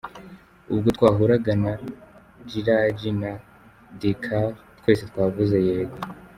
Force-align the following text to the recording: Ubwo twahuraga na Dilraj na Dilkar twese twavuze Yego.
Ubwo 0.73 0.87
twahuraga 0.95 1.51
na 1.63 1.71
Dilraj 2.47 2.99
na 3.21 3.31
Dilkar 3.99 4.49
twese 4.79 5.03
twavuze 5.09 5.55
Yego. 5.67 5.97